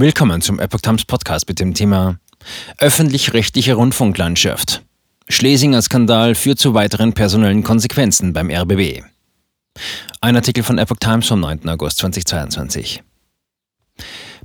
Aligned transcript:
Willkommen 0.00 0.40
zum 0.40 0.60
Epoch 0.60 0.80
Times 0.80 1.04
Podcast 1.04 1.48
mit 1.48 1.58
dem 1.58 1.74
Thema 1.74 2.20
Öffentlich-rechtliche 2.78 3.74
Rundfunklandschaft. 3.74 4.84
Schlesinger 5.28 5.82
Skandal 5.82 6.36
führt 6.36 6.60
zu 6.60 6.72
weiteren 6.72 7.14
personellen 7.14 7.64
Konsequenzen 7.64 8.32
beim 8.32 8.48
RBB. 8.48 9.02
Ein 10.20 10.36
Artikel 10.36 10.62
von 10.62 10.78
Epoch 10.78 10.98
Times 11.00 11.26
vom 11.26 11.40
9. 11.40 11.68
August 11.68 11.98
2022. 11.98 13.02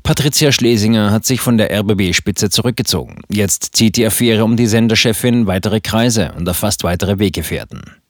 Patricia 0.02 0.52
Schlesinger 0.52 1.12
hat 1.12 1.24
sich 1.24 1.40
von 1.40 1.60
der 1.60 1.70
RBB-Spitze 1.70 2.50
zurückgezogen. 2.50 3.22
Jetzt 3.30 3.76
zieht 3.76 3.96
die 3.96 4.08
Affäre 4.08 4.46
um 4.46 4.58
die 4.58 4.66
Senderchefin 4.66 5.46
weitere 5.46 5.82
Kreise 5.82 6.34
und 6.36 6.48
erfasst 6.48 6.84
weitere 6.84 7.20
Weggefährten. 7.20 8.03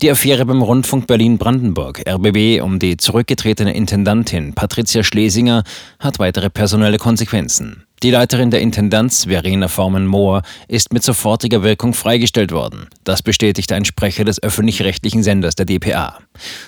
Die 0.00 0.10
Affäre 0.10 0.44
beim 0.44 0.62
Rundfunk 0.62 1.06
Berlin-Brandenburg, 1.06 2.02
RBB, 2.08 2.60
um 2.62 2.78
die 2.78 2.96
zurückgetretene 2.96 3.74
Intendantin 3.74 4.54
Patricia 4.54 5.02
Schlesinger 5.02 5.64
hat 5.98 6.18
weitere 6.18 6.50
personelle 6.50 6.98
Konsequenzen. 6.98 7.84
Die 8.02 8.10
Leiterin 8.10 8.50
der 8.50 8.60
Intendanz, 8.60 9.24
Verena 9.24 9.68
Forman-Mohr, 9.68 10.42
ist 10.68 10.92
mit 10.92 11.02
sofortiger 11.02 11.62
Wirkung 11.62 11.94
freigestellt 11.94 12.52
worden. 12.52 12.88
Das 13.04 13.22
bestätigte 13.22 13.74
ein 13.74 13.86
Sprecher 13.86 14.24
des 14.24 14.42
öffentlich-rechtlichen 14.42 15.22
Senders 15.22 15.54
der 15.54 15.64
DPA. 15.64 16.18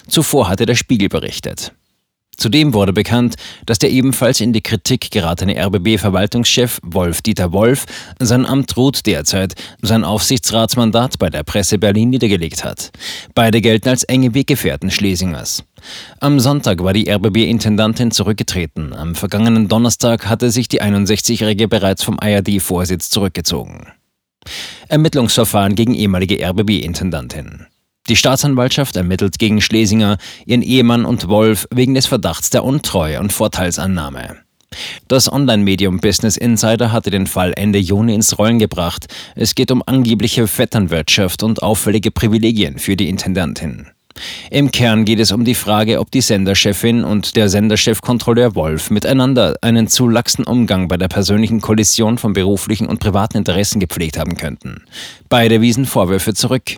Zuvor 0.09 0.49
hatte 0.49 0.65
der 0.65 0.77
Spiegel 0.77 1.11
berichtet. 1.11 1.73
Zudem 2.37 2.75
wurde 2.75 2.93
bekannt, 2.93 3.37
dass 3.65 3.79
der 3.79 3.91
ebenfalls 3.91 4.41
in 4.41 4.53
die 4.53 4.61
Kritik 4.61 5.11
geratene 5.11 5.57
RBB-Verwaltungschef 5.57 6.81
Wolf-Dieter 6.83 7.53
Wolf 7.53 7.87
sein 8.19 8.45
Amt 8.45 8.77
ruht 8.77 9.07
derzeit, 9.07 9.55
sein 9.83 10.05
Aufsichtsratsmandat 10.05 11.19
bei 11.19 11.31
der 11.31 11.45
Presse 11.45 11.79
Berlin 11.79 12.11
niedergelegt 12.11 12.65
hat. 12.65 12.91
Beide 13.35 13.61
gelten 13.61 13.89
als 13.89 14.05
enge 14.05 14.35
Weggefährten 14.35 14.91
Schlesingers. 14.91 15.65
Am 16.21 16.41
Sonntag 16.41 16.83
war 16.83 16.93
die 16.93 17.11
RBB-Intendantin 17.11 18.11
zurückgetreten. 18.11 18.93
Am 18.93 19.15
vergangenen 19.15 19.69
Donnerstag 19.69 20.27
hatte 20.27 20.51
sich 20.51 20.69
die 20.69 20.83
61-Jährige 20.83 21.69
bereits 21.69 22.03
vom 22.03 22.19
IRD-Vorsitz 22.23 23.11
zurückgezogen. 23.11 23.87
Ermittlungsverfahren 24.89 25.75
gegen 25.75 25.95
ehemalige 25.95 26.45
RBB-Intendantin. 26.47 27.67
Die 28.09 28.17
Staatsanwaltschaft 28.17 28.97
ermittelt 28.97 29.39
gegen 29.39 29.61
Schlesinger, 29.61 30.19
ihren 30.45 30.63
Ehemann 30.63 31.05
und 31.05 31.29
Wolf 31.29 31.67
wegen 31.75 31.95
des 31.95 32.07
Verdachts 32.07 32.51
der 32.51 32.65
Untreue 32.65 33.21
und 33.21 33.33
Vorteilsannahme. 33.33 34.37
Das 35.09 35.33
Online-Medium 35.33 35.99
Business 35.99 36.37
Insider 36.37 36.93
hatte 36.93 37.11
den 37.11 37.27
Fall 37.27 37.53
Ende 37.57 37.79
Juni 37.79 38.15
ins 38.15 38.39
Rollen 38.39 38.59
gebracht. 38.59 39.07
Es 39.35 39.55
geht 39.55 39.71
um 39.71 39.83
angebliche 39.87 40.47
Vetternwirtschaft 40.47 41.43
und 41.43 41.63
auffällige 41.63 42.11
Privilegien 42.11 42.79
für 42.79 42.97
die 42.97 43.09
Intendantin. 43.09 43.87
Im 44.51 44.71
Kern 44.71 45.05
geht 45.05 45.21
es 45.21 45.33
um 45.33 45.45
die 45.45 45.55
Frage, 45.55 46.01
ob 46.01 46.11
die 46.11 46.23
Senderchefin 46.23 47.05
und 47.05 47.37
der 47.37 47.49
Senderchefkontrolleur 47.49 48.55
Wolf 48.55 48.91
miteinander 48.91 49.57
einen 49.61 49.89
zu 49.89 50.09
laxen 50.09 50.45
Umgang 50.45 50.89
bei 50.89 50.97
der 50.97 51.09
persönlichen 51.09 51.61
Kollision 51.61 52.17
von 52.17 52.33
beruflichen 52.33 52.87
und 52.87 52.99
privaten 52.99 53.37
Interessen 53.37 53.79
gepflegt 53.79 54.19
haben 54.19 54.37
könnten. 54.37 54.85
Beide 55.29 55.61
wiesen 55.61 55.85
Vorwürfe 55.85 56.33
zurück. 56.33 56.77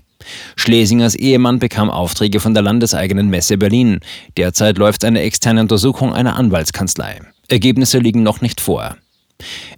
Schlesingers 0.57 1.15
Ehemann 1.15 1.59
bekam 1.59 1.91
Aufträge 1.91 2.41
von 2.41 2.55
der 2.55 2.63
landeseigenen 2.63 3.29
Messe 3.29 3.59
Berlin. 3.59 4.01
Derzeit 4.37 4.79
läuft 4.79 5.05
eine 5.05 5.21
externe 5.21 5.61
Untersuchung 5.61 6.13
einer 6.13 6.37
Anwaltskanzlei. 6.37 7.21
Ergebnisse 7.49 7.99
liegen 7.99 8.23
noch 8.23 8.41
nicht 8.41 8.61
vor. 8.61 8.97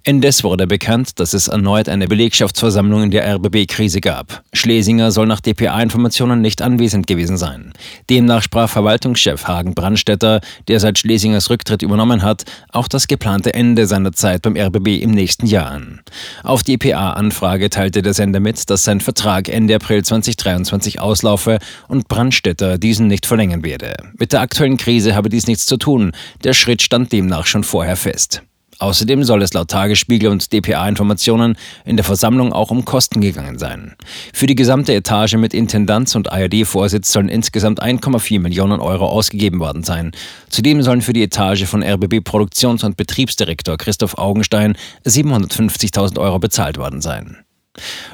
Indes 0.03 0.43
wurde 0.43 0.65
bekannt, 0.65 1.19
dass 1.19 1.33
es 1.33 1.47
erneut 1.47 1.87
eine 1.87 2.07
Belegschaftsversammlung 2.07 3.03
in 3.03 3.11
der 3.11 3.35
RBB-Krise 3.35 4.01
gab. 4.01 4.43
Schlesinger 4.51 5.11
soll 5.11 5.27
nach 5.27 5.41
dpa-Informationen 5.41 6.41
nicht 6.41 6.61
anwesend 6.61 7.05
gewesen 7.05 7.37
sein. 7.37 7.71
Demnach 8.09 8.41
sprach 8.41 8.69
Verwaltungschef 8.69 9.45
Hagen 9.45 9.75
Brandstetter, 9.75 10.41
der 10.67 10.79
seit 10.79 10.97
Schlesingers 10.97 11.51
Rücktritt 11.51 11.83
übernommen 11.83 12.23
hat, 12.23 12.45
auch 12.71 12.87
das 12.87 13.07
geplante 13.07 13.53
Ende 13.53 13.85
seiner 13.85 14.11
Zeit 14.11 14.41
beim 14.41 14.57
RBB 14.57 15.01
im 15.01 15.11
nächsten 15.11 15.45
Jahr 15.45 15.69
an. 15.69 16.01
Auf 16.43 16.63
dpa-Anfrage 16.63 17.69
teilte 17.69 18.01
der 18.01 18.13
Sender 18.13 18.39
mit, 18.39 18.69
dass 18.71 18.83
sein 18.83 19.01
Vertrag 19.01 19.49
Ende 19.49 19.75
April 19.75 20.03
2023 20.03 20.99
auslaufe 20.99 21.59
und 21.87 22.07
Brandstetter 22.07 22.79
diesen 22.79 23.05
nicht 23.07 23.27
verlängern 23.27 23.63
werde. 23.63 23.93
Mit 24.17 24.33
der 24.33 24.41
aktuellen 24.41 24.77
Krise 24.77 25.15
habe 25.15 25.29
dies 25.29 25.45
nichts 25.45 25.67
zu 25.67 25.77
tun. 25.77 26.11
Der 26.43 26.53
Schritt 26.53 26.81
stand 26.81 27.11
demnach 27.11 27.45
schon 27.45 27.63
vorher 27.63 27.95
fest. 27.95 28.41
Außerdem 28.81 29.23
soll 29.23 29.43
es 29.43 29.53
laut 29.53 29.69
Tagesspiegel 29.69 30.31
und 30.31 30.51
DPA-Informationen 30.51 31.55
in 31.85 31.97
der 31.97 32.03
Versammlung 32.03 32.51
auch 32.51 32.71
um 32.71 32.83
Kosten 32.83 33.21
gegangen 33.21 33.59
sein. 33.59 33.93
Für 34.33 34.47
die 34.47 34.55
gesamte 34.55 34.95
Etage 34.95 35.35
mit 35.35 35.53
Intendanz 35.53 36.15
und 36.15 36.31
ARD-Vorsitz 36.31 37.11
sollen 37.11 37.29
insgesamt 37.29 37.79
1,4 37.79 38.39
Millionen 38.39 38.79
Euro 38.79 39.05
ausgegeben 39.05 39.59
worden 39.59 39.83
sein. 39.83 40.13
Zudem 40.49 40.81
sollen 40.81 41.01
für 41.01 41.13
die 41.13 41.21
Etage 41.21 41.65
von 41.65 41.83
RBB 41.83 42.23
Produktions- 42.23 42.83
und 42.83 42.97
Betriebsdirektor 42.97 43.77
Christoph 43.77 44.17
Augenstein 44.17 44.75
750.000 45.05 46.17
Euro 46.19 46.39
bezahlt 46.39 46.79
worden 46.79 47.01
sein. 47.01 47.37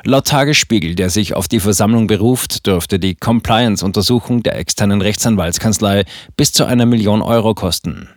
Laut 0.03 0.27
Tagesspiegel, 0.27 0.95
der 0.95 1.09
sich 1.09 1.33
auf 1.33 1.47
die 1.47 1.61
Versammlung 1.61 2.07
beruft, 2.07 2.67
dürfte 2.67 2.99
die 2.99 3.15
Compliance-Untersuchung 3.15 4.43
der 4.43 4.57
externen 4.57 5.01
Rechtsanwaltskanzlei 5.01 6.03
bis 6.35 6.51
zu 6.51 6.65
einer 6.65 6.85
Million 6.85 7.21
Euro 7.21 7.55
kosten. 7.55 8.09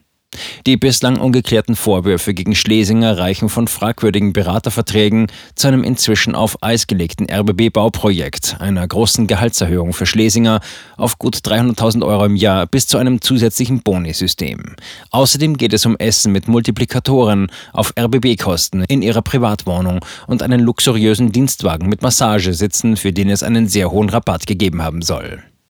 Die 0.67 0.77
bislang 0.77 1.19
ungeklärten 1.19 1.75
Vorwürfe 1.75 2.35
gegen 2.35 2.55
Schlesinger 2.55 3.19
reichen 3.19 3.49
von 3.49 3.67
fragwürdigen 3.67 4.33
Beraterverträgen 4.33 5.27
zu 5.55 5.69
einem 5.69 5.83
inzwischen 5.83 6.35
auf 6.35 6.63
Eis 6.63 6.87
gelegten 6.87 7.27
RBB-Bauprojekt, 7.31 8.57
einer 8.61 8.87
großen 8.87 9.27
Gehaltserhöhung 9.27 9.93
für 9.93 10.07
Schlesinger 10.07 10.61
auf 10.97 11.19
gut 11.19 11.37
300.000 11.37 12.05
Euro 12.07 12.27
im 12.27 12.37
Jahr 12.37 12.67
bis 12.67 12.87
zu 12.87 12.99
einem 12.99 13.21
zusätzlichen 13.21 13.83
Bonisystem. 13.83 14.77
Außerdem 15.11 15.57
geht 15.57 15.73
es 15.73 15.87
um 15.87 15.97
Essen 15.97 16.33
mit 16.33 16.47
Multiplikatoren 16.47 17.51
auf 17.73 17.93
RBB-Kosten 17.99 18.85
in 18.85 19.03
ihrer 19.03 19.23
Privatwohnung 19.23 20.05
und 20.27 20.43
einen 20.43 20.61
luxuriösen 20.61 21.33
Dienstwagen 21.33 21.89
mit 21.89 22.03
Massagesitzen, 22.03 22.97
für 22.97 23.13
den 23.13 23.31
es 23.31 23.43
einen 23.43 23.67
sehr 23.67 23.91
hohen 23.91 24.11
Rabatt 24.11 24.47
gegeben 24.47 24.83
haben 24.83 25.03
soll. 25.03 25.43